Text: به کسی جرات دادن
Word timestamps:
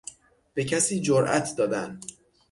به 0.53 0.63
کسی 0.63 1.01
جرات 1.01 1.55
دادن 1.55 1.99